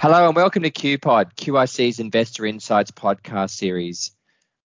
Hello 0.00 0.26
and 0.26 0.34
welcome 0.34 0.62
to 0.62 0.70
QPod, 0.70 1.34
QIC's 1.34 2.00
Investor 2.00 2.46
Insights 2.46 2.90
podcast 2.90 3.50
series. 3.50 4.12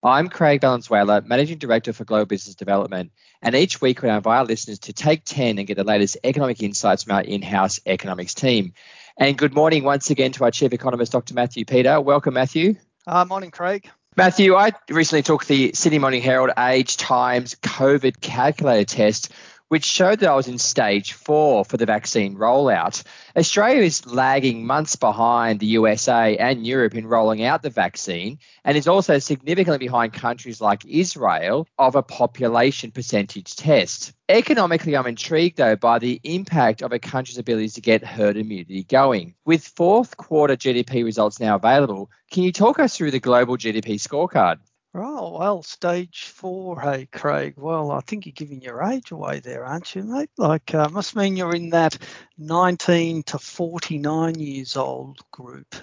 I'm 0.01 0.29
Craig 0.29 0.61
Balenzuela, 0.61 1.25
Managing 1.25 1.57
Director 1.57 1.91
for 1.91 2.05
Global 2.05 2.25
Business 2.25 2.55
Development, 2.55 3.11
and 3.41 3.53
each 3.53 3.81
week 3.81 4.01
we 4.01 4.09
invite 4.09 4.33
our 4.33 4.45
listeners 4.45 4.79
to 4.79 4.93
take 4.93 5.25
10 5.25 5.57
and 5.57 5.67
get 5.67 5.75
the 5.75 5.83
latest 5.83 6.15
economic 6.23 6.63
insights 6.63 7.03
from 7.03 7.15
our 7.17 7.21
in-house 7.21 7.81
economics 7.85 8.33
team. 8.33 8.75
And 9.17 9.37
good 9.37 9.53
morning 9.53 9.83
once 9.83 10.09
again 10.09 10.31
to 10.31 10.45
our 10.45 10.51
Chief 10.51 10.71
Economist, 10.71 11.11
Dr. 11.11 11.33
Matthew 11.33 11.65
Peter. 11.65 11.99
Welcome, 11.99 12.35
Matthew. 12.35 12.75
Uh, 13.05 13.25
morning, 13.25 13.51
Craig. 13.51 13.89
Matthew, 14.15 14.55
I 14.55 14.71
recently 14.89 15.23
took 15.23 15.43
the 15.43 15.73
Sydney 15.73 15.99
Morning 15.99 16.21
Herald 16.21 16.51
Age 16.57 16.95
Times 16.95 17.55
COVID 17.55 18.21
calculator 18.21 18.85
test, 18.85 19.33
which 19.69 19.83
showed 19.83 20.19
that 20.19 20.29
I 20.29 20.35
was 20.35 20.47
in 20.47 20.57
stage 20.57 21.13
four 21.13 21.65
for 21.65 21.77
the 21.77 21.85
vaccine 21.85 22.35
rollout. 22.35 23.03
Australia 23.35 23.81
is 23.81 24.05
lagging 24.05 24.65
months 24.65 24.95
behind 24.95 25.59
the 25.59 25.65
USA 25.67 26.37
and 26.37 26.65
Europe 26.65 26.95
in 26.95 27.07
rolling 27.07 27.43
out 27.43 27.63
the 27.63 27.69
vaccine 27.69 28.39
and 28.63 28.77
is 28.77 28.87
also 28.87 29.19
significantly 29.19 29.79
behind 29.79 30.13
countries 30.13 30.61
like 30.61 30.85
Israel 30.85 31.67
of 31.77 31.95
a 31.95 32.03
population 32.03 32.91
percentage 32.91 33.55
test. 33.55 34.13
Economically, 34.29 34.95
I'm 34.95 35.07
intrigued 35.07 35.57
though 35.57 35.75
by 35.75 35.99
the 35.99 36.19
impact 36.23 36.81
of 36.81 36.91
a 36.91 36.99
country's 36.99 37.37
ability 37.37 37.69
to 37.69 37.81
get 37.81 38.03
herd 38.03 38.37
immunity 38.37 38.83
going. 38.83 39.35
With 39.45 39.67
fourth 39.67 40.17
quarter 40.17 40.55
GDP 40.55 41.03
results 41.03 41.39
now 41.39 41.55
available, 41.55 42.09
can 42.31 42.43
you 42.43 42.51
talk 42.51 42.79
us 42.79 42.97
through 42.97 43.11
the 43.11 43.19
global 43.19 43.57
GDP 43.57 43.95
scorecard? 43.95 44.59
Oh, 44.97 45.37
well, 45.39 45.61
stage 45.61 46.25
four, 46.25 46.79
hey, 46.79 47.07
Craig. 47.11 47.55
Well, 47.57 47.91
I 47.91 47.99
think 48.01 48.25
you're 48.25 48.33
giving 48.33 48.61
your 48.61 48.81
age 48.83 49.11
away 49.11 49.39
there, 49.41 49.65
aren't 49.65 49.93
you, 49.93 50.03
mate? 50.03 50.29
Like, 50.37 50.73
uh, 50.73 50.87
must 50.89 51.15
mean 51.15 51.35
you're 51.35 51.55
in 51.55 51.71
that 51.71 51.97
19 52.37 53.23
to 53.23 53.37
49 53.37 54.39
years 54.39 54.77
old 54.77 55.19
group. 55.31 55.75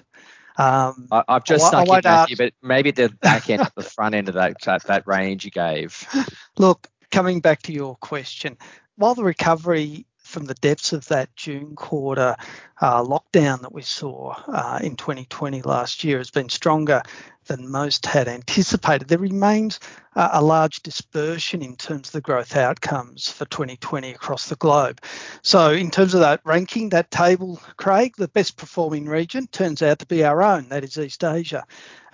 Um, 0.57 1.07
I, 1.11 1.23
have 1.27 1.43
just 1.43 1.65
I, 1.65 1.67
stuck 1.67 1.89
I 1.89 2.01
Matthew, 2.03 2.37
but 2.37 2.53
maybe 2.61 2.91
the 2.91 3.09
back 3.21 3.49
end, 3.49 3.69
the 3.75 3.83
front 3.83 4.15
end 4.15 4.29
of 4.29 4.35
that, 4.35 4.59
that 4.61 4.83
that 4.85 5.07
range 5.07 5.45
you 5.45 5.51
gave. 5.51 6.07
Look, 6.57 6.87
coming 7.11 7.39
back 7.39 7.61
to 7.63 7.73
your 7.73 7.95
question, 7.97 8.57
while 8.95 9.15
the 9.15 9.23
recovery 9.23 10.05
from 10.33 10.45
the 10.45 10.55
depths 10.55 10.93
of 10.93 11.07
that 11.09 11.33
June 11.35 11.75
quarter 11.75 12.35
uh, 12.81 13.03
lockdown 13.03 13.61
that 13.61 13.71
we 13.71 13.83
saw 13.83 14.33
uh, 14.47 14.79
in 14.81 14.95
2020 14.95 15.61
last 15.61 16.03
year 16.03 16.17
has 16.17 16.31
been 16.31 16.49
stronger 16.49 17.03
than 17.45 17.69
most 17.69 18.05
had 18.05 18.27
anticipated. 18.27 19.07
There 19.07 19.19
remains 19.19 19.79
uh, 20.15 20.29
a 20.33 20.41
large 20.41 20.81
dispersion 20.81 21.61
in 21.61 21.75
terms 21.75 22.07
of 22.07 22.13
the 22.13 22.21
growth 22.21 22.55
outcomes 22.55 23.29
for 23.29 23.45
2020 23.45 24.11
across 24.11 24.49
the 24.49 24.55
globe. 24.55 25.01
So, 25.43 25.71
in 25.71 25.91
terms 25.91 26.15
of 26.15 26.21
that 26.21 26.41
ranking, 26.45 26.89
that 26.89 27.11
table, 27.11 27.61
Craig, 27.77 28.15
the 28.17 28.27
best 28.29 28.57
performing 28.57 29.05
region 29.05 29.47
turns 29.47 29.83
out 29.83 29.99
to 29.99 30.05
be 30.07 30.23
our 30.23 30.41
own, 30.41 30.69
that 30.69 30.83
is 30.83 30.97
East 30.97 31.23
Asia. 31.23 31.63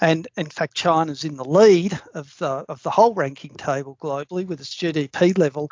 And 0.02 0.28
in 0.36 0.48
fact, 0.48 0.76
China's 0.76 1.24
in 1.24 1.38
the 1.38 1.46
lead 1.46 2.00
of 2.14 2.36
the, 2.40 2.66
of 2.68 2.84
the 2.84 2.90
whole 2.90 3.14
ranking 3.14 3.56
table 3.56 3.98
globally 4.02 4.46
with 4.46 4.60
its 4.60 4.76
GDP 4.76 5.38
level 5.38 5.70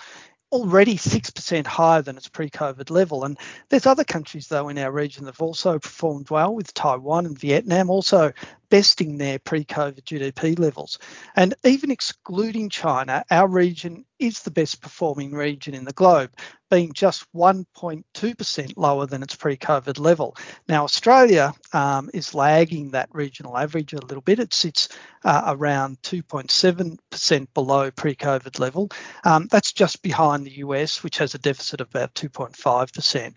already 0.52 0.96
6% 0.96 1.66
higher 1.66 2.02
than 2.02 2.18
its 2.18 2.30
pre-COVID 2.30 2.90
level. 2.90 3.26
And 3.26 3.38
there's 3.70 3.86
other 3.86 4.04
countries, 4.04 4.48
though, 4.48 4.70
in 4.70 4.78
our 4.78 4.92
region 4.92 5.26
that 5.26 5.36
have 5.36 5.42
also 5.42 5.80
performed 5.80 6.30
well, 6.30 6.54
with 6.56 6.74
Taiwan 6.74 7.26
and 7.26 7.38
Vietnam 7.38 7.90
also 7.90 8.32
besting 8.70 9.18
their 9.18 9.40
pre-COVID 9.40 10.04
GDP 10.04 10.58
levels. 10.58 11.00
And 11.36 11.54
even 11.64 11.92
excluding 11.92 12.70
China, 12.70 13.24
our 13.30 13.48
region 13.48 14.06
is 14.20 14.42
the 14.42 14.52
best 14.52 14.82
performing 14.82 15.32
region 15.32 15.74
in 15.74 15.86
the 15.86 15.94
globe, 15.94 16.32
being 16.70 16.92
just 16.92 17.26
1.2% 17.34 18.74
lower 18.76 19.06
than 19.06 19.24
its 19.24 19.36
pre-COVID 19.36 20.00
level. 20.00 20.36
Now, 20.68 20.84
Australia 20.84 21.54
um, 21.72 22.10
is 22.14 22.34
lagging 22.34 22.92
that 22.92 23.10
regional 23.14 23.58
average 23.58 23.94
a 23.94 24.02
little 24.02 24.22
bit. 24.22 24.40
It 24.40 24.54
sits 24.54 24.90
uh, 25.24 25.44
around 25.48 26.02
2.7% 26.02 27.48
below 27.54 27.92
pre-COVID 27.92 28.60
level. 28.60 28.90
Um, 29.24 29.48
that's 29.50 29.72
just 29.72 30.02
behind 30.02 30.46
the 30.46 30.58
US, 30.58 31.04
which 31.04 31.20
has 31.20 31.36
a 31.36 31.40
deficit 31.40 31.80
of 31.80 31.90
about 31.90 32.14
2.5%. 32.16 33.34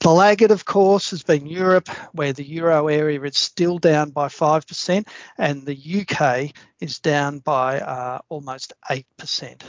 The 0.00 0.10
laggard, 0.10 0.50
of 0.50 0.64
course, 0.64 1.10
has 1.10 1.22
been 1.22 1.46
Europe, 1.46 1.88
where 2.12 2.32
the 2.32 2.44
euro 2.44 2.88
area 2.88 3.20
is 3.22 3.38
still 3.38 3.78
down 3.78 4.10
by 4.10 4.26
5% 4.26 4.71
percent 4.72 5.06
and 5.36 5.66
the 5.66 5.76
UK 6.00 6.50
is 6.80 6.98
down 6.98 7.40
by 7.40 7.78
uh, 7.78 8.20
almost 8.30 8.72
8%. 8.90 9.62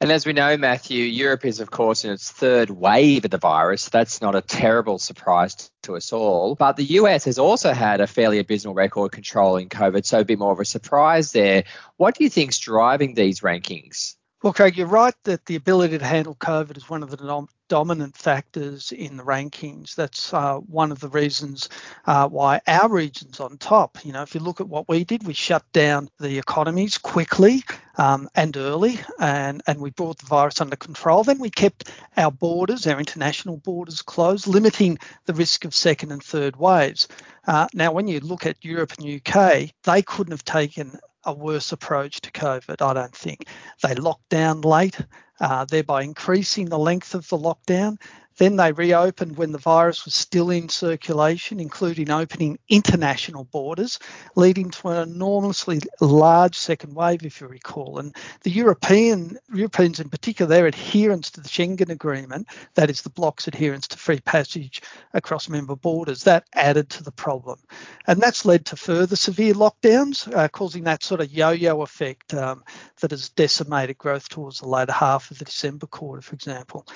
And 0.00 0.10
as 0.10 0.26
we 0.26 0.32
know, 0.32 0.56
Matthew, 0.56 1.04
Europe 1.04 1.44
is, 1.44 1.60
of 1.60 1.70
course, 1.70 2.04
in 2.04 2.10
its 2.10 2.32
third 2.32 2.68
wave 2.68 3.24
of 3.24 3.30
the 3.30 3.38
virus. 3.38 3.88
That's 3.88 4.20
not 4.20 4.34
a 4.34 4.40
terrible 4.40 4.98
surprise 4.98 5.70
to 5.82 5.94
us 5.94 6.12
all. 6.12 6.56
But 6.56 6.76
the 6.76 6.84
US 7.00 7.26
has 7.26 7.38
also 7.38 7.72
had 7.72 8.00
a 8.00 8.08
fairly 8.08 8.40
abysmal 8.40 8.74
record 8.74 9.12
controlling 9.12 9.68
COVID, 9.68 10.04
so 10.04 10.18
a 10.18 10.24
bit 10.24 10.40
more 10.40 10.52
of 10.52 10.58
a 10.58 10.64
surprise 10.64 11.30
there. 11.30 11.62
What 11.96 12.16
do 12.16 12.24
you 12.24 12.30
think 12.30 12.50
is 12.50 12.58
driving 12.58 13.14
these 13.14 13.40
rankings? 13.40 14.16
Well, 14.42 14.54
Craig, 14.54 14.78
you're 14.78 14.86
right 14.86 15.14
that 15.24 15.44
the 15.44 15.56
ability 15.56 15.98
to 15.98 16.04
handle 16.04 16.34
COVID 16.34 16.78
is 16.78 16.88
one 16.88 17.02
of 17.02 17.10
the 17.10 17.18
dom- 17.18 17.48
dominant 17.68 18.16
factors 18.16 18.90
in 18.90 19.18
the 19.18 19.22
rankings. 19.22 19.94
That's 19.94 20.32
uh, 20.32 20.56
one 20.60 20.90
of 20.90 21.00
the 21.00 21.10
reasons 21.10 21.68
uh, 22.06 22.26
why 22.26 22.62
our 22.66 22.88
region's 22.88 23.38
on 23.38 23.58
top. 23.58 24.02
You 24.02 24.14
know, 24.14 24.22
if 24.22 24.34
you 24.34 24.40
look 24.40 24.62
at 24.62 24.66
what 24.66 24.88
we 24.88 25.04
did, 25.04 25.26
we 25.26 25.34
shut 25.34 25.70
down 25.74 26.08
the 26.20 26.38
economies 26.38 26.96
quickly 26.96 27.64
um, 27.98 28.30
and 28.34 28.56
early, 28.56 28.98
and, 29.18 29.60
and 29.66 29.78
we 29.78 29.90
brought 29.90 30.16
the 30.16 30.26
virus 30.26 30.62
under 30.62 30.76
control. 30.76 31.22
Then 31.22 31.38
we 31.38 31.50
kept 31.50 31.90
our 32.16 32.32
borders, 32.32 32.86
our 32.86 32.98
international 32.98 33.58
borders 33.58 34.00
closed, 34.00 34.46
limiting 34.46 34.98
the 35.26 35.34
risk 35.34 35.66
of 35.66 35.74
second 35.74 36.12
and 36.12 36.22
third 36.22 36.56
waves. 36.56 37.08
Uh, 37.46 37.68
now, 37.74 37.92
when 37.92 38.08
you 38.08 38.20
look 38.20 38.46
at 38.46 38.64
Europe 38.64 38.94
and 38.98 39.20
UK, 39.20 39.70
they 39.84 40.00
couldn't 40.00 40.32
have 40.32 40.46
taken 40.46 40.98
a 41.30 41.34
worse 41.34 41.72
approach 41.72 42.20
to 42.22 42.32
COVID, 42.32 42.84
I 42.84 42.94
don't 42.94 43.14
think. 43.14 43.46
They 43.82 43.94
locked 43.94 44.28
down 44.28 44.60
late, 44.62 45.00
uh, 45.40 45.64
thereby 45.64 46.02
increasing 46.02 46.66
the 46.66 46.78
length 46.78 47.14
of 47.14 47.28
the 47.28 47.38
lockdown. 47.38 47.98
Then 48.40 48.56
they 48.56 48.72
reopened 48.72 49.36
when 49.36 49.52
the 49.52 49.58
virus 49.58 50.06
was 50.06 50.14
still 50.14 50.48
in 50.48 50.70
circulation, 50.70 51.60
including 51.60 52.10
opening 52.10 52.58
international 52.70 53.44
borders, 53.44 53.98
leading 54.34 54.70
to 54.70 54.88
an 54.88 55.10
enormously 55.10 55.80
large 56.00 56.56
second 56.56 56.94
wave, 56.94 57.22
if 57.22 57.42
you 57.42 57.48
recall. 57.48 57.98
And 57.98 58.16
the 58.42 58.50
European 58.50 59.36
Europeans 59.52 60.00
in 60.00 60.08
particular, 60.08 60.48
their 60.48 60.66
adherence 60.66 61.30
to 61.32 61.42
the 61.42 61.50
Schengen 61.50 61.90
Agreement, 61.90 62.46
that 62.76 62.88
is 62.88 63.02
the 63.02 63.10
bloc's 63.10 63.46
adherence 63.46 63.86
to 63.88 63.98
free 63.98 64.20
passage 64.20 64.80
across 65.12 65.50
member 65.50 65.76
borders, 65.76 66.24
that 66.24 66.44
added 66.54 66.88
to 66.88 67.04
the 67.04 67.12
problem. 67.12 67.58
And 68.06 68.22
that's 68.22 68.46
led 68.46 68.64
to 68.66 68.76
further 68.76 69.16
severe 69.16 69.52
lockdowns, 69.52 70.34
uh, 70.34 70.48
causing 70.48 70.84
that 70.84 71.02
sort 71.02 71.20
of 71.20 71.30
yo-yo 71.30 71.82
effect 71.82 72.32
um, 72.32 72.64
that 73.00 73.10
has 73.10 73.28
decimated 73.30 73.98
growth 73.98 74.28
towards 74.28 74.60
the 74.60 74.68
later 74.68 74.92
half 74.92 75.30
of 75.30 75.38
the 75.38 75.44
December 75.44 75.86
quarter, 75.86 76.22
for 76.22 76.34
example. 76.34 76.86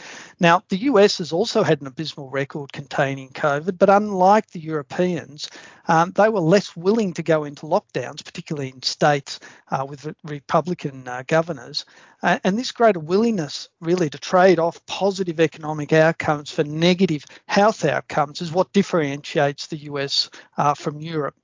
Now, 0.40 0.62
the 0.68 0.82
US 0.84 1.18
has 1.18 1.32
also 1.32 1.62
had 1.62 1.80
an 1.80 1.86
abysmal 1.86 2.30
record 2.30 2.72
containing 2.72 3.30
COVID, 3.30 3.78
but 3.78 3.90
unlike 3.90 4.50
the 4.50 4.60
Europeans, 4.60 5.50
um, 5.86 6.12
they 6.12 6.28
were 6.28 6.40
less 6.40 6.76
willing 6.76 7.12
to 7.14 7.22
go 7.22 7.44
into 7.44 7.66
lockdowns, 7.66 8.24
particularly 8.24 8.70
in 8.70 8.82
states 8.82 9.40
uh, 9.70 9.84
with 9.88 10.14
Republican 10.24 11.06
uh, 11.06 11.22
governors. 11.26 11.84
Uh, 12.24 12.38
and 12.42 12.58
this 12.58 12.72
greater 12.72 13.00
willingness, 13.00 13.68
really, 13.82 14.08
to 14.08 14.18
trade 14.18 14.58
off 14.58 14.84
positive 14.86 15.40
economic 15.40 15.92
outcomes 15.92 16.50
for 16.50 16.64
negative 16.64 17.22
health 17.46 17.84
outcomes 17.84 18.40
is 18.40 18.50
what 18.50 18.72
differentiates 18.72 19.66
the 19.66 19.76
US 19.76 20.30
uh, 20.56 20.72
from 20.72 21.02
Europe 21.02 21.34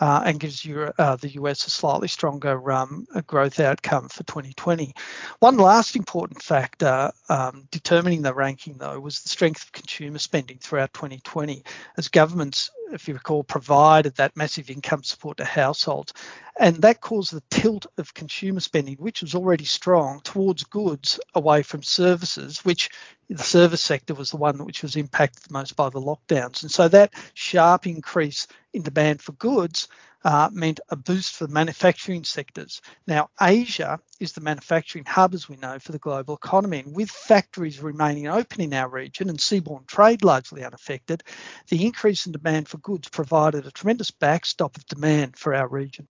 uh, 0.00 0.22
and 0.26 0.40
gives 0.40 0.64
Europe, 0.64 0.96
uh, 0.98 1.14
the 1.14 1.34
US 1.34 1.64
a 1.68 1.70
slightly 1.70 2.08
stronger 2.08 2.72
um, 2.72 3.06
growth 3.28 3.60
outcome 3.60 4.08
for 4.08 4.24
2020. 4.24 4.92
One 5.38 5.56
last 5.56 5.94
important 5.94 6.42
factor 6.42 7.12
um, 7.28 7.68
determining 7.70 8.22
the 8.22 8.34
ranking, 8.34 8.76
though, 8.78 8.98
was 8.98 9.22
the 9.22 9.28
strength 9.28 9.62
of 9.62 9.70
consumer 9.70 10.18
spending 10.18 10.58
throughout 10.58 10.92
2020 10.94 11.62
as 11.96 12.08
governments 12.08 12.72
if 12.92 13.08
you 13.08 13.14
recall, 13.14 13.44
provided 13.44 14.14
that 14.16 14.36
massive 14.36 14.70
income 14.70 15.02
support 15.02 15.38
to 15.38 15.44
households. 15.44 16.12
And 16.58 16.76
that 16.82 17.00
caused 17.00 17.32
the 17.32 17.42
tilt 17.50 17.86
of 17.98 18.14
consumer 18.14 18.60
spending, 18.60 18.96
which 18.96 19.22
was 19.22 19.34
already 19.34 19.64
strong, 19.64 20.20
towards 20.20 20.64
goods 20.64 21.18
away 21.34 21.62
from 21.62 21.82
services, 21.82 22.64
which 22.64 22.90
the 23.36 23.44
service 23.44 23.82
sector 23.82 24.14
was 24.14 24.30
the 24.30 24.36
one 24.36 24.64
which 24.64 24.82
was 24.82 24.96
impacted 24.96 25.50
most 25.50 25.76
by 25.76 25.88
the 25.88 26.00
lockdowns. 26.00 26.62
And 26.62 26.70
so 26.70 26.88
that 26.88 27.14
sharp 27.34 27.86
increase 27.86 28.46
in 28.72 28.82
demand 28.82 29.22
for 29.22 29.32
goods 29.32 29.88
uh, 30.24 30.48
meant 30.52 30.80
a 30.88 30.96
boost 30.96 31.36
for 31.36 31.46
the 31.46 31.52
manufacturing 31.52 32.24
sectors. 32.24 32.80
Now, 33.06 33.28
Asia 33.40 34.00
is 34.20 34.32
the 34.32 34.40
manufacturing 34.40 35.04
hub, 35.04 35.34
as 35.34 35.48
we 35.48 35.56
know, 35.56 35.78
for 35.78 35.92
the 35.92 35.98
global 35.98 36.34
economy. 36.34 36.78
And 36.80 36.94
with 36.94 37.10
factories 37.10 37.80
remaining 37.80 38.26
open 38.26 38.62
in 38.62 38.72
our 38.72 38.88
region 38.88 39.28
and 39.28 39.38
seaborne 39.38 39.86
trade 39.86 40.24
largely 40.24 40.64
unaffected, 40.64 41.22
the 41.68 41.84
increase 41.84 42.24
in 42.24 42.32
demand 42.32 42.68
for 42.68 42.78
goods 42.78 43.08
provided 43.08 43.66
a 43.66 43.70
tremendous 43.70 44.10
backstop 44.10 44.76
of 44.76 44.86
demand 44.86 45.36
for 45.36 45.54
our 45.54 45.68
region. 45.68 46.08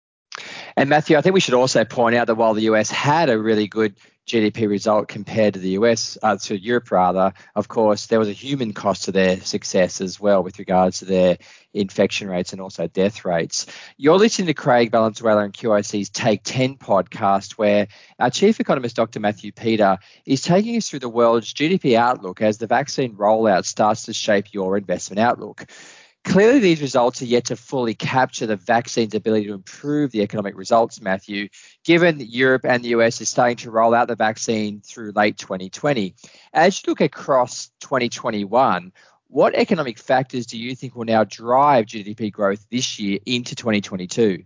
And 0.76 0.88
Matthew, 0.88 1.16
I 1.16 1.20
think 1.20 1.34
we 1.34 1.40
should 1.40 1.54
also 1.54 1.84
point 1.84 2.16
out 2.16 2.26
that 2.26 2.34
while 2.34 2.54
the 2.54 2.62
US 2.62 2.90
had 2.90 3.30
a 3.30 3.38
really 3.38 3.66
good 3.66 3.96
GDP 4.26 4.68
result 4.68 5.08
compared 5.08 5.54
to 5.54 5.60
the 5.60 5.70
US, 5.70 6.16
uh, 6.22 6.36
to 6.36 6.58
Europe 6.58 6.90
rather, 6.90 7.32
of 7.54 7.68
course, 7.68 8.06
there 8.06 8.18
was 8.18 8.28
a 8.28 8.32
human 8.32 8.72
cost 8.72 9.04
to 9.04 9.12
their 9.12 9.38
success 9.40 10.00
as 10.00 10.18
well 10.18 10.42
with 10.42 10.58
regards 10.58 11.00
to 11.00 11.04
their 11.04 11.38
infection 11.74 12.28
rates 12.28 12.52
and 12.52 12.60
also 12.60 12.86
death 12.86 13.24
rates. 13.24 13.66
You're 13.96 14.18
listening 14.18 14.46
to 14.46 14.54
Craig 14.54 14.90
Balenzuela 14.90 15.44
and 15.44 15.52
QIC's 15.52 16.08
Take 16.08 16.42
10 16.44 16.76
podcast, 16.76 17.52
where 17.52 17.88
our 18.18 18.30
chief 18.30 18.60
economist, 18.60 18.96
Dr. 18.96 19.20
Matthew 19.20 19.52
Peter, 19.52 19.98
is 20.24 20.40
taking 20.40 20.76
us 20.76 20.88
through 20.88 21.00
the 21.00 21.08
world's 21.08 21.52
GDP 21.52 21.94
outlook 21.94 22.40
as 22.40 22.58
the 22.58 22.66
vaccine 22.66 23.14
rollout 23.16 23.64
starts 23.64 24.04
to 24.04 24.12
shape 24.12 24.54
your 24.54 24.76
investment 24.76 25.20
outlook. 25.20 25.66
Clearly, 26.24 26.58
these 26.58 26.80
results 26.80 27.20
are 27.20 27.26
yet 27.26 27.44
to 27.44 27.56
fully 27.56 27.94
capture 27.94 28.46
the 28.46 28.56
vaccine's 28.56 29.14
ability 29.14 29.46
to 29.46 29.52
improve 29.52 30.10
the 30.10 30.22
economic 30.22 30.56
results, 30.56 31.00
Matthew, 31.00 31.48
given 31.84 32.18
that 32.18 32.26
Europe 32.26 32.64
and 32.64 32.82
the 32.82 32.88
US 32.88 33.20
is 33.20 33.28
starting 33.28 33.58
to 33.58 33.70
roll 33.70 33.94
out 33.94 34.08
the 34.08 34.16
vaccine 34.16 34.80
through 34.80 35.12
late 35.14 35.36
2020. 35.36 36.14
As 36.52 36.82
you 36.82 36.90
look 36.90 37.02
across 37.02 37.70
2021, 37.80 38.90
what 39.28 39.54
economic 39.54 39.98
factors 39.98 40.46
do 40.46 40.56
you 40.58 40.74
think 40.74 40.96
will 40.96 41.04
now 41.04 41.24
drive 41.24 41.86
GDP 41.86 42.32
growth 42.32 42.64
this 42.70 42.98
year 42.98 43.18
into 43.26 43.54
2022? 43.54 44.44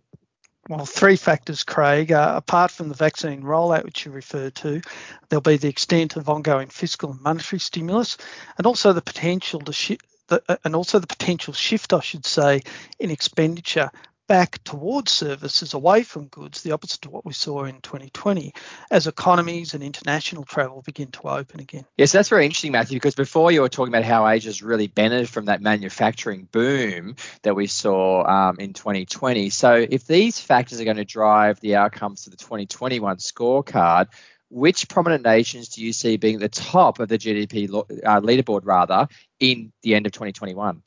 Well, 0.69 0.85
three 0.85 1.17
factors, 1.17 1.63
Craig. 1.63 2.13
Uh, 2.13 2.35
apart 2.37 2.71
from 2.71 2.89
the 2.89 2.95
vaccine 2.95 3.43
rollout, 3.43 3.85
which 3.85 4.05
you 4.05 4.13
referred 4.13 4.55
to, 4.57 4.83
there'll 5.29 5.41
be 5.41 5.57
the 5.57 5.69
extent 5.69 6.17
of 6.17 6.29
ongoing 6.29 6.69
fiscal 6.69 7.13
and 7.13 7.21
monetary 7.23 7.61
stimulus, 7.61 8.19
and 8.59 8.67
also 8.67 8.93
the 8.93 9.01
potential 9.01 9.61
to 9.61 9.73
shift 9.73 10.05
the, 10.29 10.43
uh, 10.49 10.57
and 10.65 10.75
also 10.75 10.99
the 10.99 11.07
potential 11.07 11.53
shift, 11.53 11.93
I 11.93 12.01
should 12.01 12.25
say, 12.25 12.63
in 12.99 13.11
expenditure 13.11 13.91
back 14.29 14.63
towards 14.63 15.11
services 15.11 15.75
away 15.75 16.03
from 16.03 16.27
goods, 16.27 16.63
the 16.63 16.73
opposite 16.73 17.01
to 17.01 17.11
what 17.11 17.25
we 17.25 17.33
saw 17.33 17.65
in 17.65 17.81
2020, 17.81 18.53
as 18.91 19.07
economies 19.07 19.73
and 19.75 19.83
international 19.83 20.45
travel 20.45 20.83
begin 20.83 21.11
to 21.11 21.23
open 21.29 21.61
again. 21.61 21.85
Yes, 21.97 22.13
that's 22.13 22.29
very 22.29 22.45
interesting, 22.45 22.73
Matthew, 22.73 22.97
because 22.97 23.15
before 23.15 23.51
you 23.51 23.63
were 23.63 23.71
talking 23.71 23.93
about 23.93 24.05
how 24.05 24.29
Asia's 24.29 24.63
really 24.63 24.87
benefited 24.87 25.31
from 25.31 25.47
that 25.47 25.63
manufacturing 25.63 26.47
boom 26.53 27.17
that 27.43 27.57
we 27.57 27.67
saw 27.67 28.25
um, 28.27 28.61
in 28.61 28.75
2020. 28.75 29.49
So 29.49 29.87
if 29.91 30.07
these 30.07 30.39
factors 30.39 30.79
are 30.79 30.85
going 30.85 30.99
to 30.99 31.07
drive 31.07 31.59
the 31.61 31.77
outcomes 31.77 32.25
to 32.25 32.31
the 32.31 32.37
2021 32.37 33.17
scorecard, 33.17 34.09
which 34.51 34.89
prominent 34.89 35.25
nations 35.25 35.69
do 35.69 35.85
you 35.85 35.93
see 35.93 36.17
being 36.17 36.37
at 36.37 36.41
the 36.41 36.49
top 36.49 37.01
of 37.01 37.09
the 37.09 37.19
GDP 37.19 37.69
uh, 37.69 38.21
leaderboard 38.21 38.63
rather 38.65 39.09
in 39.41 39.73
the 39.83 39.95
end 39.95 40.07
of 40.07 40.13
2021? 40.13 40.83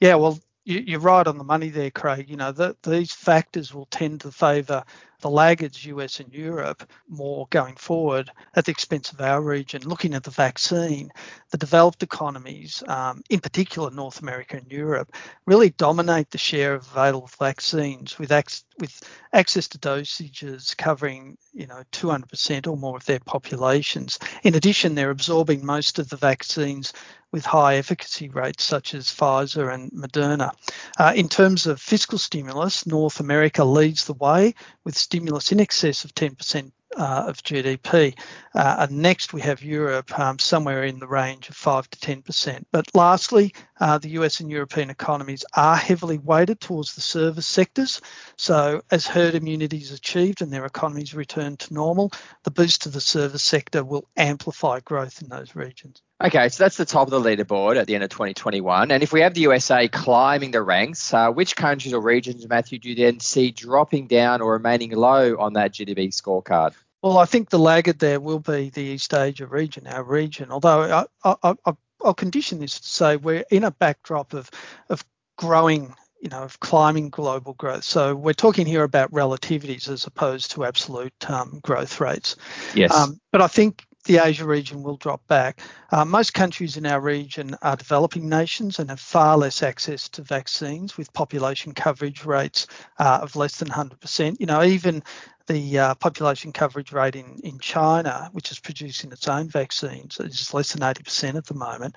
Yeah, 0.00 0.16
well, 0.16 0.38
you, 0.64 0.96
are 0.96 1.00
right 1.00 1.26
on 1.26 1.38
the 1.38 1.44
money 1.44 1.70
there, 1.70 1.90
Craig. 1.90 2.28
You 2.28 2.36
know, 2.36 2.52
the, 2.52 2.76
these 2.82 3.12
factors 3.12 3.74
will 3.74 3.86
tend 3.86 4.20
to 4.22 4.30
favour 4.30 4.84
the 5.22 5.30
laggards, 5.30 5.86
US 5.86 6.20
and 6.20 6.32
Europe, 6.34 6.88
more 7.08 7.46
going 7.50 7.76
forward 7.76 8.30
at 8.54 8.66
the 8.66 8.72
expense 8.72 9.12
of 9.12 9.20
our 9.20 9.40
region. 9.40 9.82
Looking 9.82 10.14
at 10.14 10.24
the 10.24 10.30
vaccine, 10.30 11.10
the 11.50 11.58
developed 11.58 12.02
economies, 12.02 12.82
um, 12.88 13.22
in 13.30 13.40
particular 13.40 13.90
North 13.90 14.20
America 14.20 14.56
and 14.56 14.70
Europe, 14.70 15.14
really 15.46 15.70
dominate 15.70 16.30
the 16.30 16.38
share 16.38 16.74
of 16.74 16.86
available 16.90 17.30
vaccines 17.38 18.18
with, 18.18 18.32
ac- 18.32 18.64
with 18.78 19.00
access 19.32 19.68
to 19.68 19.78
dosages 19.78 20.76
covering, 20.76 21.38
you 21.54 21.66
know, 21.66 21.82
200% 21.92 22.66
or 22.66 22.76
more 22.76 22.96
of 22.96 23.06
their 23.06 23.20
populations. 23.20 24.18
In 24.42 24.54
addition, 24.54 24.94
they're 24.94 25.10
absorbing 25.10 25.64
most 25.64 25.98
of 25.98 26.08
the 26.08 26.16
vaccines 26.16 26.92
with 27.32 27.44
high 27.46 27.76
efficacy 27.76 28.28
rates 28.28 28.62
such 28.62 28.94
as 28.94 29.06
Pfizer 29.06 29.72
and 29.72 29.90
Moderna. 29.92 30.50
Uh, 30.98 31.12
in 31.16 31.28
terms 31.28 31.66
of 31.66 31.80
fiscal 31.80 32.18
stimulus, 32.18 32.86
North 32.86 33.20
America 33.20 33.64
leads 33.64 34.04
the 34.04 34.14
way 34.14 34.54
with 34.84 34.96
stimulus 35.12 35.52
in 35.52 35.60
excess 35.60 36.04
of 36.04 36.14
10% 36.14 36.72
uh, 36.96 37.24
of 37.26 37.42
GDP. 37.42 38.18
Uh, 38.54 38.76
and 38.78 39.02
next, 39.02 39.34
we 39.34 39.42
have 39.42 39.62
Europe, 39.62 40.18
um, 40.18 40.38
somewhere 40.38 40.84
in 40.84 41.00
the 41.00 41.06
range 41.06 41.50
of 41.50 41.54
5 41.54 41.90
to 41.90 41.98
10%. 41.98 42.64
But 42.72 42.86
lastly, 42.94 43.52
uh, 43.78 43.98
the 43.98 44.08
US 44.20 44.40
and 44.40 44.50
European 44.50 44.88
economies 44.88 45.44
are 45.54 45.76
heavily 45.76 46.16
weighted 46.16 46.60
towards 46.60 46.94
the 46.94 47.02
service 47.02 47.46
sectors. 47.46 48.00
So, 48.38 48.80
as 48.90 49.06
herd 49.06 49.34
immunity 49.34 49.76
is 49.76 49.92
achieved 49.92 50.40
and 50.40 50.50
their 50.50 50.64
economies 50.64 51.12
return 51.12 51.58
to 51.58 51.74
normal, 51.74 52.10
the 52.44 52.50
boost 52.50 52.82
to 52.82 52.88
the 52.88 53.00
service 53.02 53.42
sector 53.42 53.84
will 53.84 54.08
amplify 54.16 54.80
growth 54.80 55.20
in 55.20 55.28
those 55.28 55.54
regions. 55.54 56.00
Okay, 56.22 56.48
so 56.50 56.62
that's 56.62 56.76
the 56.76 56.84
top 56.84 57.10
of 57.10 57.10
the 57.10 57.20
leaderboard 57.20 57.76
at 57.76 57.88
the 57.88 57.96
end 57.96 58.04
of 58.04 58.10
2021. 58.10 58.92
And 58.92 59.02
if 59.02 59.12
we 59.12 59.20
have 59.22 59.34
the 59.34 59.40
USA 59.40 59.88
climbing 59.88 60.52
the 60.52 60.62
ranks, 60.62 61.12
uh, 61.12 61.30
which 61.32 61.56
countries 61.56 61.92
or 61.92 62.00
regions, 62.00 62.46
Matthew, 62.48 62.78
do 62.78 62.90
you 62.90 62.94
then 62.94 63.18
see 63.18 63.50
dropping 63.50 64.06
down 64.06 64.40
or 64.40 64.52
remaining 64.52 64.92
low 64.92 65.36
on 65.38 65.54
that 65.54 65.72
GDP 65.72 66.08
scorecard? 66.08 66.74
Well, 67.02 67.18
I 67.18 67.24
think 67.24 67.50
the 67.50 67.58
laggard 67.58 67.98
there 67.98 68.20
will 68.20 68.38
be 68.38 68.70
the 68.70 68.82
East 68.82 69.12
Asia 69.12 69.46
region, 69.46 69.88
our 69.88 70.04
region. 70.04 70.52
Although 70.52 71.06
I, 71.24 71.34
I, 71.42 71.54
I, 71.66 71.72
I'll 72.04 72.14
condition 72.14 72.60
this 72.60 72.78
to 72.78 72.88
say 72.88 73.16
we're 73.16 73.44
in 73.50 73.64
a 73.64 73.72
backdrop 73.72 74.32
of 74.32 74.48
of 74.88 75.04
growing 75.36 75.92
you 76.20 76.28
know, 76.28 76.44
of 76.44 76.60
climbing 76.60 77.10
global 77.10 77.54
growth. 77.54 77.82
So 77.82 78.14
we're 78.14 78.32
talking 78.32 78.64
here 78.64 78.84
about 78.84 79.10
relativities 79.10 79.88
as 79.88 80.06
opposed 80.06 80.52
to 80.52 80.64
absolute 80.64 81.28
um, 81.28 81.58
growth 81.64 82.00
rates. 82.00 82.36
Yes. 82.76 82.94
Um, 82.94 83.20
but 83.32 83.42
I 83.42 83.48
think 83.48 83.84
the 84.04 84.18
Asia 84.18 84.44
region 84.44 84.82
will 84.82 84.96
drop 84.96 85.26
back. 85.28 85.60
Uh, 85.90 86.04
most 86.04 86.34
countries 86.34 86.76
in 86.76 86.86
our 86.86 87.00
region 87.00 87.56
are 87.62 87.76
developing 87.76 88.28
nations 88.28 88.78
and 88.78 88.90
have 88.90 89.00
far 89.00 89.36
less 89.36 89.62
access 89.62 90.08
to 90.10 90.22
vaccines 90.22 90.96
with 90.96 91.12
population 91.12 91.72
coverage 91.72 92.24
rates 92.24 92.66
uh, 92.98 93.20
of 93.22 93.36
less 93.36 93.58
than 93.58 93.68
100%. 93.68 94.40
You 94.40 94.46
know, 94.46 94.62
even 94.62 95.02
the 95.46 95.78
uh, 95.78 95.94
population 95.96 96.52
coverage 96.52 96.92
rate 96.92 97.16
in, 97.16 97.38
in 97.44 97.58
China, 97.58 98.30
which 98.32 98.50
is 98.50 98.58
producing 98.58 99.12
its 99.12 99.28
own 99.28 99.48
vaccines, 99.48 100.18
is 100.20 100.54
less 100.54 100.72
than 100.72 100.82
80% 100.82 101.34
at 101.36 101.46
the 101.46 101.54
moment. 101.54 101.96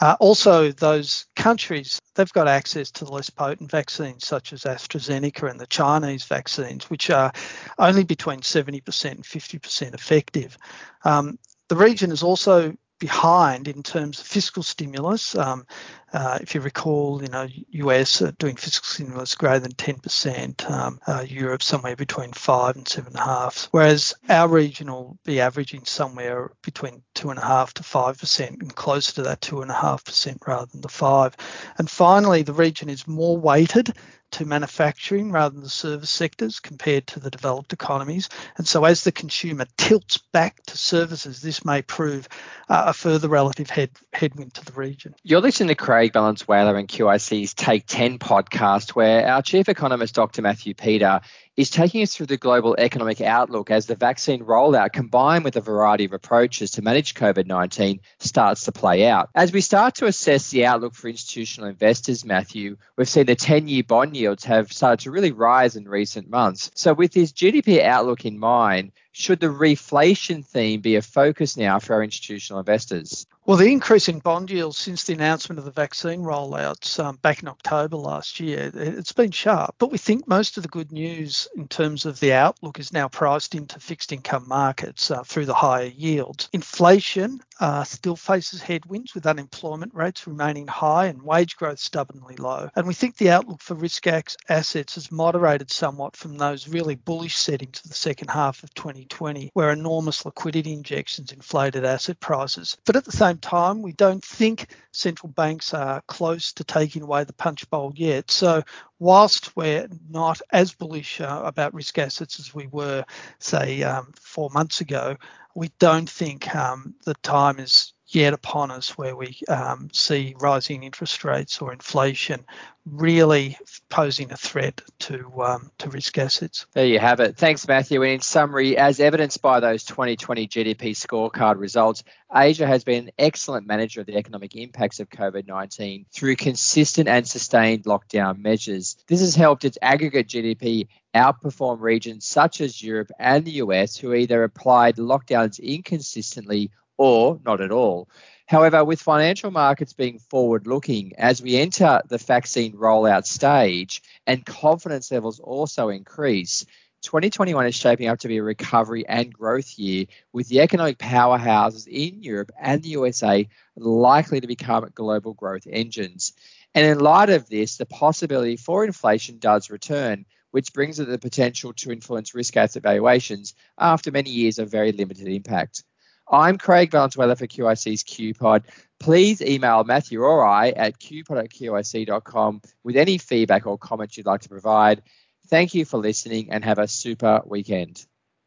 Uh, 0.00 0.16
also, 0.20 0.70
those 0.72 1.26
countries, 1.44 2.00
they've 2.14 2.32
got 2.32 2.48
access 2.48 2.90
to 2.90 3.04
the 3.04 3.12
less 3.12 3.28
potent 3.28 3.70
vaccines, 3.70 4.26
such 4.26 4.54
as 4.54 4.62
AstraZeneca 4.62 5.50
and 5.50 5.60
the 5.60 5.66
Chinese 5.66 6.24
vaccines, 6.24 6.88
which 6.88 7.10
are 7.10 7.30
only 7.78 8.02
between 8.02 8.40
70% 8.40 9.10
and 9.10 9.24
50% 9.24 9.94
effective. 9.94 10.56
Um, 11.04 11.38
the 11.68 11.76
region 11.76 12.10
is 12.10 12.22
also 12.22 12.74
behind 12.98 13.68
in 13.68 13.82
terms 13.82 14.20
of 14.20 14.26
fiscal 14.26 14.62
stimulus. 14.62 15.34
Um, 15.34 15.66
uh, 16.14 16.38
if 16.40 16.54
you 16.54 16.60
recall, 16.60 17.20
you 17.20 17.28
know, 17.28 17.46
US 17.70 18.20
doing 18.38 18.54
fiscal 18.54 18.86
stimulus 18.86 19.34
greater 19.34 19.58
than 19.58 19.72
10%, 19.72 20.70
um, 20.70 21.00
uh, 21.08 21.24
Europe 21.28 21.62
somewhere 21.62 21.96
between 21.96 22.32
five 22.32 22.76
and 22.76 22.86
seven 22.86 23.08
and 23.08 23.16
a 23.16 23.24
half, 23.24 23.68
whereas 23.72 24.14
our 24.28 24.46
region 24.46 24.90
will 24.92 25.18
be 25.24 25.40
averaging 25.40 25.84
somewhere 25.84 26.52
between 26.62 27.02
two 27.14 27.30
and 27.30 27.38
a 27.40 27.44
half 27.44 27.74
to 27.74 27.82
five 27.82 28.16
percent 28.16 28.62
and 28.62 28.74
closer 28.76 29.14
to 29.14 29.22
that 29.22 29.40
two 29.40 29.60
and 29.60 29.72
a 29.72 29.74
half 29.74 30.04
percent 30.04 30.38
rather 30.46 30.66
than 30.66 30.82
the 30.82 30.88
five. 30.88 31.36
And 31.78 31.90
finally, 31.90 32.42
the 32.42 32.52
region 32.52 32.88
is 32.88 33.08
more 33.08 33.36
weighted 33.36 33.92
to 34.34 34.44
manufacturing 34.44 35.30
rather 35.30 35.52
than 35.52 35.62
the 35.62 35.68
service 35.68 36.10
sectors 36.10 36.58
compared 36.58 37.06
to 37.06 37.20
the 37.20 37.30
developed 37.30 37.72
economies. 37.72 38.28
And 38.56 38.66
so, 38.66 38.84
as 38.84 39.04
the 39.04 39.12
consumer 39.12 39.66
tilts 39.76 40.18
back 40.18 40.60
to 40.64 40.76
services, 40.76 41.40
this 41.40 41.64
may 41.64 41.82
prove 41.82 42.28
uh, 42.68 42.84
a 42.88 42.92
further 42.92 43.28
relative 43.28 43.70
head, 43.70 43.90
headwind 44.12 44.54
to 44.54 44.64
the 44.64 44.72
region. 44.72 45.14
You're 45.22 45.40
listening 45.40 45.68
to 45.68 45.76
Craig 45.76 46.03
Balenzuela 46.12 46.74
and 46.74 46.88
QIC's 46.88 47.54
Take 47.54 47.86
10 47.86 48.18
podcast, 48.18 48.90
where 48.90 49.26
our 49.26 49.42
chief 49.42 49.68
economist, 49.68 50.14
Dr. 50.14 50.42
Matthew 50.42 50.74
Peter, 50.74 51.20
is 51.56 51.70
taking 51.70 52.02
us 52.02 52.14
through 52.14 52.26
the 52.26 52.36
global 52.36 52.74
economic 52.78 53.20
outlook 53.20 53.70
as 53.70 53.86
the 53.86 53.94
vaccine 53.94 54.44
rollout 54.44 54.92
combined 54.92 55.44
with 55.44 55.56
a 55.56 55.60
variety 55.60 56.04
of 56.04 56.12
approaches 56.12 56.72
to 56.72 56.82
manage 56.82 57.14
COVID 57.14 57.46
19 57.46 58.00
starts 58.18 58.64
to 58.64 58.72
play 58.72 59.06
out. 59.06 59.30
As 59.34 59.52
we 59.52 59.60
start 59.60 59.96
to 59.96 60.06
assess 60.06 60.50
the 60.50 60.66
outlook 60.66 60.94
for 60.94 61.08
institutional 61.08 61.68
investors, 61.68 62.24
Matthew, 62.24 62.76
we've 62.96 63.08
seen 63.08 63.26
the 63.26 63.36
10 63.36 63.68
year 63.68 63.84
bond 63.84 64.16
yields 64.16 64.44
have 64.44 64.72
started 64.72 65.04
to 65.04 65.10
really 65.10 65.32
rise 65.32 65.76
in 65.76 65.88
recent 65.88 66.28
months. 66.28 66.70
So, 66.74 66.92
with 66.92 67.12
this 67.12 67.32
GDP 67.32 67.82
outlook 67.82 68.24
in 68.24 68.38
mind, 68.38 68.92
should 69.14 69.38
the 69.38 69.46
reflation 69.46 70.44
theme 70.44 70.80
be 70.80 70.96
a 70.96 71.02
focus 71.02 71.56
now 71.56 71.78
for 71.78 71.94
our 71.94 72.02
institutional 72.02 72.58
investors? 72.58 73.26
Well, 73.46 73.56
the 73.56 73.70
increase 73.70 74.08
in 74.08 74.18
bond 74.18 74.50
yields 74.50 74.76
since 74.76 75.04
the 75.04 75.12
announcement 75.12 75.58
of 75.60 75.64
the 75.64 75.70
vaccine 75.70 76.22
rollouts 76.22 77.02
um, 77.02 77.16
back 77.16 77.40
in 77.40 77.48
October 77.48 77.96
last 77.96 78.40
year, 78.40 78.72
it's 78.74 79.12
been 79.12 79.30
sharp. 79.30 79.76
But 79.78 79.92
we 79.92 79.98
think 79.98 80.26
most 80.26 80.56
of 80.56 80.64
the 80.64 80.68
good 80.68 80.90
news 80.90 81.46
in 81.54 81.68
terms 81.68 82.06
of 82.06 82.18
the 82.18 82.32
outlook 82.32 82.80
is 82.80 82.92
now 82.92 83.06
priced 83.06 83.54
into 83.54 83.78
fixed 83.78 84.12
income 84.12 84.48
markets 84.48 85.10
uh, 85.10 85.22
through 85.22 85.46
the 85.46 85.54
higher 85.54 85.92
yields. 85.94 86.48
Inflation 86.52 87.40
uh, 87.60 87.84
still 87.84 88.16
faces 88.16 88.62
headwinds 88.62 89.14
with 89.14 89.26
unemployment 89.26 89.94
rates 89.94 90.26
remaining 90.26 90.66
high 90.66 91.06
and 91.06 91.22
wage 91.22 91.56
growth 91.56 91.78
stubbornly 91.78 92.36
low. 92.36 92.68
And 92.76 92.86
we 92.86 92.94
think 92.94 93.16
the 93.16 93.30
outlook 93.30 93.62
for 93.62 93.74
risk 93.74 94.06
assets 94.06 94.94
has 94.94 95.12
moderated 95.12 95.70
somewhat 95.70 96.16
from 96.16 96.36
those 96.36 96.68
really 96.68 96.94
bullish 96.94 97.36
settings 97.36 97.80
of 97.84 97.88
the 97.88 97.96
second 97.96 98.28
half 98.28 98.62
of 98.62 98.74
2020, 98.74 99.50
where 99.54 99.70
enormous 99.70 100.24
liquidity 100.24 100.72
injections 100.72 101.32
inflated 101.32 101.84
asset 101.84 102.20
prices. 102.20 102.76
But 102.84 102.96
at 102.96 103.04
the 103.04 103.12
same 103.12 103.38
time, 103.38 103.82
we 103.82 103.92
don't 103.92 104.24
think 104.24 104.68
central 104.92 105.30
banks 105.30 105.74
are 105.74 106.02
close 106.06 106.52
to 106.54 106.64
taking 106.64 107.02
away 107.02 107.24
the 107.24 107.32
punch 107.32 107.68
bowl 107.70 107.92
yet. 107.94 108.30
So 108.30 108.62
whilst 108.98 109.56
we're 109.56 109.88
not 110.08 110.40
as 110.52 110.72
bullish 110.72 111.20
uh, 111.20 111.42
about 111.44 111.74
risk 111.74 111.98
assets 111.98 112.38
as 112.38 112.54
we 112.54 112.66
were, 112.68 113.04
say, 113.38 113.82
um, 113.82 114.12
four 114.20 114.50
months 114.50 114.80
ago, 114.80 115.16
we 115.54 115.70
don't 115.78 116.08
think 116.08 116.54
um, 116.54 116.94
the 117.04 117.14
time 117.22 117.58
is 117.58 117.92
yet 118.14 118.32
upon 118.32 118.70
us 118.70 118.96
where 118.96 119.16
we 119.16 119.38
um, 119.48 119.88
see 119.92 120.34
rising 120.38 120.82
interest 120.82 121.24
rates 121.24 121.60
or 121.60 121.72
inflation 121.72 122.44
really 122.86 123.56
posing 123.88 124.30
a 124.30 124.36
threat 124.36 124.82
to 124.98 125.42
um, 125.42 125.70
to 125.78 125.88
risk 125.88 126.18
assets. 126.18 126.66
There 126.74 126.86
you 126.86 126.98
have 126.98 127.20
it. 127.20 127.36
Thanks, 127.36 127.66
Matthew. 127.66 128.02
And 128.02 128.12
in 128.12 128.20
summary, 128.20 128.76
as 128.76 129.00
evidenced 129.00 129.40
by 129.40 129.60
those 129.60 129.84
2020 129.84 130.46
GDP 130.48 130.90
scorecard 130.90 131.58
results, 131.58 132.04
Asia 132.34 132.66
has 132.66 132.84
been 132.84 133.04
an 133.04 133.12
excellent 133.18 133.66
manager 133.66 134.00
of 134.00 134.06
the 134.06 134.16
economic 134.16 134.54
impacts 134.54 135.00
of 135.00 135.08
COVID 135.08 135.46
19 135.46 136.06
through 136.12 136.36
consistent 136.36 137.08
and 137.08 137.26
sustained 137.26 137.84
lockdown 137.84 138.38
measures. 138.38 138.96
This 139.06 139.20
has 139.20 139.34
helped 139.34 139.64
its 139.64 139.78
aggregate 139.80 140.28
GDP 140.28 140.88
outperform 141.14 141.80
regions 141.80 142.26
such 142.26 142.60
as 142.60 142.82
Europe 142.82 143.10
and 143.18 143.44
the 143.44 143.52
US, 143.52 143.96
who 143.96 144.12
either 144.12 144.42
applied 144.42 144.96
lockdowns 144.96 145.62
inconsistently 145.62 146.70
or 146.96 147.40
not 147.44 147.60
at 147.60 147.72
all. 147.72 148.08
However, 148.46 148.84
with 148.84 149.00
financial 149.00 149.50
markets 149.50 149.94
being 149.94 150.18
forward 150.18 150.66
looking 150.66 151.14
as 151.16 151.42
we 151.42 151.56
enter 151.56 152.02
the 152.08 152.18
vaccine 152.18 152.74
rollout 152.74 153.26
stage 153.26 154.02
and 154.26 154.44
confidence 154.44 155.10
levels 155.10 155.40
also 155.40 155.88
increase, 155.88 156.66
2021 157.04 157.66
is 157.66 157.74
shaping 157.74 158.08
up 158.08 158.18
to 158.18 158.28
be 158.28 158.38
a 158.38 158.42
recovery 158.42 159.06
and 159.06 159.32
growth 159.32 159.78
year 159.78 160.06
with 160.32 160.48
the 160.48 160.60
economic 160.60 160.98
powerhouses 160.98 161.86
in 161.86 162.22
Europe 162.22 162.50
and 162.58 162.82
the 162.82 162.90
USA 162.90 163.46
likely 163.76 164.40
to 164.40 164.46
become 164.46 164.90
global 164.94 165.34
growth 165.34 165.66
engines. 165.68 166.32
And 166.74 166.86
in 166.86 166.98
light 166.98 167.30
of 167.30 167.48
this, 167.48 167.76
the 167.76 167.86
possibility 167.86 168.56
for 168.56 168.84
inflation 168.84 169.38
does 169.38 169.70
return, 169.70 170.24
which 170.50 170.72
brings 170.72 170.98
it 170.98 171.08
the 171.08 171.18
potential 171.18 171.72
to 171.74 171.92
influence 171.92 172.34
risk 172.34 172.56
asset 172.56 172.82
valuations 172.82 173.54
after 173.78 174.10
many 174.10 174.30
years 174.30 174.58
of 174.58 174.70
very 174.70 174.92
limited 174.92 175.28
impact. 175.28 175.84
I'm 176.30 176.58
Craig 176.58 176.90
Balenzuela 176.90 177.36
for 177.36 177.46
QIC's 177.46 178.02
QPod. 178.02 178.64
Please 178.98 179.42
email 179.42 179.84
Matthew 179.84 180.20
or 180.22 180.44
I 180.44 180.70
at 180.70 180.98
qpod 180.98 181.38
at 181.38 181.50
qic.com 181.50 182.62
with 182.82 182.96
any 182.96 183.18
feedback 183.18 183.66
or 183.66 183.76
comments 183.76 184.16
you'd 184.16 184.26
like 184.26 184.40
to 184.42 184.48
provide. 184.48 185.02
Thank 185.48 185.74
you 185.74 185.84
for 185.84 185.98
listening 185.98 186.50
and 186.50 186.64
have 186.64 186.78
a 186.78 186.88
super 186.88 187.42
weekend. 187.44 188.06